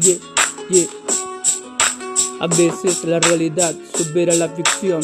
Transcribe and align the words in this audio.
Yeah, 0.00 0.18
yeah. 0.70 0.86
A 2.40 2.46
veces 2.46 3.04
la 3.04 3.18
realidad 3.18 3.74
supera 3.96 4.32
la 4.34 4.48
ficción. 4.48 5.02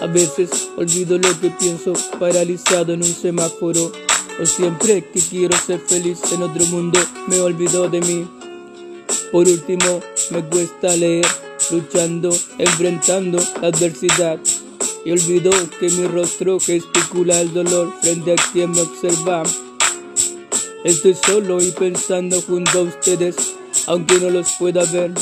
A 0.00 0.06
veces 0.06 0.68
olvido 0.76 1.18
lo 1.18 1.40
que 1.40 1.50
pienso 1.50 1.92
paralizado 2.18 2.94
en 2.94 3.02
un 3.02 3.14
semáforo. 3.14 3.92
O 4.42 4.46
siempre 4.46 5.04
que 5.12 5.20
quiero 5.20 5.56
ser 5.56 5.78
feliz 5.78 6.18
en 6.32 6.42
otro 6.42 6.64
mundo 6.66 6.98
me 7.28 7.40
olvido 7.40 7.88
de 7.88 8.00
mí. 8.00 8.26
Por 9.30 9.46
último, 9.46 10.00
me 10.30 10.44
cuesta 10.44 10.96
leer, 10.96 11.26
luchando, 11.70 12.36
enfrentando 12.58 13.38
la 13.60 13.68
adversidad. 13.68 14.40
Y 15.04 15.12
olvido 15.12 15.52
que 15.78 15.88
mi 15.90 16.06
rostro 16.08 16.58
gesticula 16.58 17.40
el 17.40 17.52
dolor 17.52 17.94
frente 18.02 18.32
a 18.32 18.36
quien 18.52 18.72
me 18.72 18.80
observa. 18.80 19.44
Estoy 20.82 21.14
solo 21.14 21.60
y 21.60 21.72
pensando 21.72 22.40
junto 22.40 22.78
a 22.78 22.82
ustedes, 22.82 23.36
aunque 23.86 24.18
no 24.18 24.30
los 24.30 24.52
pueda 24.58 24.82
ver. 24.84 25.12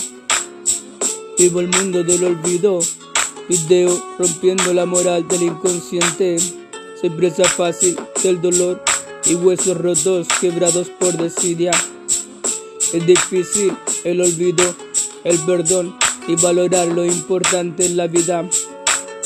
Vivo 1.37 1.59
el 1.59 1.67
mundo 1.67 2.05
del 2.05 2.23
olvido, 2.25 2.79
video 3.48 3.91
rompiendo 4.21 4.73
la 4.73 4.87
moral 4.87 5.27
del 5.27 5.43
inconsciente. 5.43 6.39
Se 6.39 7.11
presa 7.11 7.43
fácil 7.43 7.98
del 8.23 8.41
dolor 8.41 8.84
y 9.27 9.34
huesos 9.34 9.77
rotos 9.77 10.29
quebrados 10.41 10.91
por 10.91 11.17
desidia. 11.17 11.73
Es 12.93 13.05
difícil 13.05 13.77
el 14.05 14.20
olvido, 14.20 14.77
el 15.25 15.39
perdón 15.41 15.97
y 16.29 16.37
valorar 16.37 16.87
lo 16.87 17.05
importante 17.05 17.84
en 17.84 17.97
la 17.97 18.06
vida. 18.06 18.48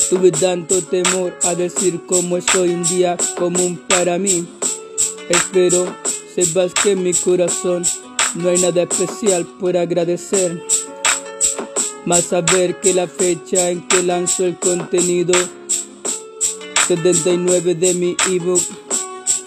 Tuve 0.09 0.31
tanto 0.31 0.81
temor 0.81 1.37
a 1.43 1.53
decir 1.53 2.01
cómo 2.07 2.37
es 2.37 2.55
hoy 2.55 2.71
en 2.71 2.83
día 2.85 3.17
común 3.37 3.79
para 3.87 4.17
mí. 4.17 4.47
Espero 5.29 5.95
sepas 6.35 6.73
que 6.73 6.91
en 6.91 7.03
mi 7.03 7.13
corazón 7.13 7.83
no 8.35 8.49
hay 8.49 8.61
nada 8.61 8.83
especial 8.83 9.45
por 9.59 9.77
agradecer. 9.77 10.63
Más 12.05 12.25
saber 12.25 12.79
que 12.81 12.93
la 12.93 13.07
fecha 13.07 13.69
en 13.69 13.87
que 13.87 14.03
lanzo 14.03 14.45
el 14.45 14.57
contenido 14.57 15.33
79 16.87 17.75
de 17.75 17.93
mi 17.93 18.17
ebook 18.29 18.61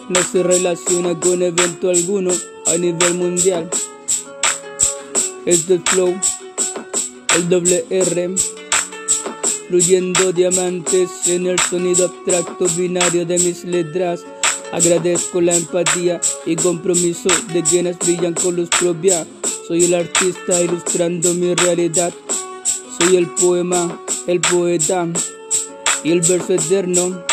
no 0.09 0.23
se 0.23 0.43
relaciona 0.43 1.19
con 1.19 1.43
evento 1.43 1.91
alguno 1.91 2.33
a 2.67 2.77
nivel 2.77 3.15
mundial. 3.15 3.69
Es 5.45 5.65
flow, 5.85 6.19
el 7.37 7.49
doble 7.49 7.85
R, 7.91 8.35
fluyendo 9.69 10.33
diamantes 10.33 11.29
en 11.29 11.47
el 11.47 11.59
sonido 11.59 12.07
abstracto 12.07 12.67
binario 12.77 13.27
de 13.27 13.39
mis 13.39 13.65
letras. 13.65 14.25
Agradezco 14.77 15.41
la 15.41 15.57
empatía 15.57 16.21
y 16.45 16.55
compromiso 16.55 17.31
de 17.55 17.63
quienes 17.63 17.99
brillan 17.99 18.35
con 18.35 18.57
luz 18.57 18.69
propia. 18.69 19.27
Soy 19.67 19.87
el 19.87 19.95
artista 19.95 20.61
ilustrando 20.61 21.33
mi 21.33 21.55
realidad. 21.55 22.13
Soy 22.99 23.17
el 23.17 23.27
poema, 23.27 23.99
el 24.27 24.43
poeta 24.43 25.09
y 26.05 26.11
el 26.11 26.21
verso 26.21 26.53
eterno. 26.53 27.25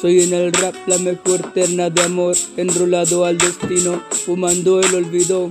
Soy 0.00 0.22
en 0.22 0.32
el 0.32 0.52
rap 0.52 0.74
la 0.88 0.98
mejor 0.98 1.52
terna 1.52 1.90
de 1.90 2.02
amor, 2.02 2.36
enrolado 2.56 3.24
al 3.24 3.38
destino, 3.38 4.02
fumando 4.26 4.80
el 4.80 4.92
olvido. 4.96 5.50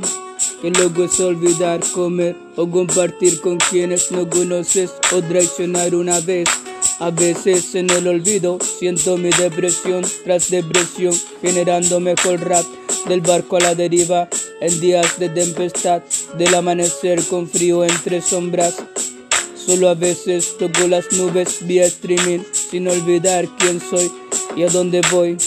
Que 0.61 0.71
loco 0.71 1.05
es 1.05 1.17
olvidar, 1.21 1.79
comer 1.93 2.35
o 2.57 2.69
compartir 2.69 3.39
con 3.39 3.59
quienes 3.59 4.11
no 4.11 4.29
conoces 4.29 4.91
o 5.13 5.21
traicionar 5.21 5.95
una 5.95 6.19
vez. 6.19 6.49
A 6.99 7.11
veces 7.11 7.75
en 7.75 7.91
el 7.91 8.07
olvido 8.07 8.57
siento 8.59 9.17
mi 9.17 9.29
depresión 9.29 10.03
tras 10.23 10.49
depresión, 10.49 11.13
generando 11.43 11.99
mejor 11.99 12.41
rap 12.41 12.65
del 13.07 13.21
barco 13.21 13.57
a 13.57 13.59
la 13.59 13.75
deriva 13.75 14.27
en 14.61 14.79
días 14.79 15.19
de 15.19 15.29
tempestad, 15.29 16.01
del 16.39 16.55
amanecer 16.55 17.23
con 17.25 17.47
frío 17.47 17.83
entre 17.83 18.19
sombras. 18.21 18.75
Solo 19.55 19.89
a 19.89 19.93
veces 19.93 20.57
toco 20.57 20.87
las 20.87 21.11
nubes 21.11 21.59
vía 21.67 21.85
streaming 21.85 22.39
sin 22.51 22.87
olvidar 22.87 23.47
quién 23.59 23.79
soy 23.79 24.11
y 24.55 24.63
a 24.63 24.69
dónde 24.69 25.01
voy, 25.11 25.37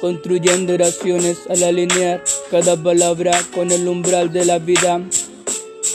construyendo 0.00 0.74
oraciones 0.74 1.38
al 1.48 1.62
alinear 1.62 2.24
cada 2.50 2.76
palabra 2.76 3.40
con 3.54 3.70
el 3.70 3.86
umbral 3.86 4.32
de 4.32 4.44
la 4.44 4.58
vida. 4.58 5.00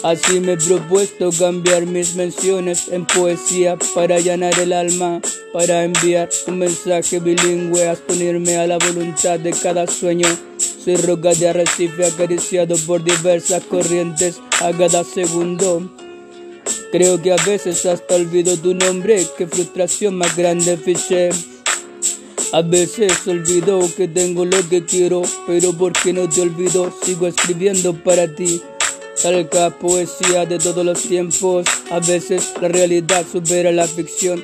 Así 0.04 0.42
me 0.42 0.54
he 0.54 0.58
propuesto 0.58 1.30
cambiar 1.32 1.86
mis 1.86 2.16
menciones 2.16 2.90
en 2.90 3.06
poesía 3.06 3.78
para 3.96 4.16
allanar 4.16 4.60
el 4.60 4.74
alma, 4.74 5.22
para 5.54 5.86
enviar 5.86 6.30
un 6.46 6.60
mensaje 6.60 7.20
bilingüe 7.20 7.98
unirme 8.10 8.58
a 8.58 8.68
la 8.68 8.78
voluntad 8.80 9.40
de 9.40 9.52
cada 9.52 9.88
sueño. 9.88 10.28
Soy 10.58 10.98
roca 10.98 11.34
de 11.34 11.48
arrecife 11.48 12.06
acariciado 12.06 12.76
por 12.86 13.02
diversas 13.02 13.64
corrientes 13.64 14.42
a 14.62 14.74
cada 14.74 15.06
segundo. 15.06 15.90
Creo 16.92 17.22
que 17.22 17.32
a 17.32 17.38
veces 17.46 17.86
hasta 17.86 18.16
olvido 18.16 18.58
tu 18.58 18.74
nombre, 18.74 19.26
qué 19.38 19.48
frustración 19.48 20.16
más 20.16 20.36
grande 20.36 20.76
fiché. 20.76 21.30
A 22.52 22.62
veces 22.62 23.26
olvido 23.26 23.80
que 23.96 24.10
tengo 24.10 24.44
lo 24.44 24.68
que 24.70 24.84
quiero, 24.84 25.22
pero 25.48 25.72
porque 25.72 26.12
no 26.12 26.28
te 26.28 26.42
olvido, 26.42 26.94
sigo 27.04 27.26
escribiendo 27.26 27.94
para 28.04 28.28
ti. 28.28 28.62
Talca 29.24 29.70
poesía 29.70 30.46
de 30.46 30.60
todos 30.60 30.84
los 30.86 31.02
tiempos, 31.02 31.66
a 31.90 32.00
veces 32.00 32.52
la 32.60 32.68
realidad 32.68 33.26
supera 33.32 33.72
la 33.72 33.88
ficción. 33.88 34.44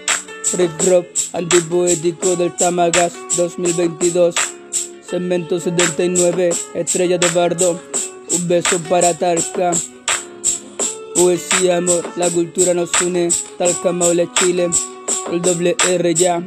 Riff 0.53 0.71
Drop, 0.85 1.05
antipoético 1.33 2.37
del 2.37 2.55
Tamagas 2.55 3.11
2022. 3.35 4.35
Segmento 5.05 5.59
79, 5.59 6.51
estrella 6.75 7.17
de 7.17 7.27
bardo. 7.27 7.77
Un 8.31 8.47
beso 8.47 8.79
para 8.89 9.13
Talca. 9.17 9.71
Poesía, 11.13 11.75
amor, 11.75 12.05
la 12.15 12.29
cultura 12.29 12.73
nos 12.73 12.89
une. 13.01 13.27
Talca, 13.57 13.91
Maule, 13.91 14.29
Chile. 14.35 14.69
El 15.29 15.41
doble 15.41 15.75
R 15.89 16.15
ya. 16.15 16.41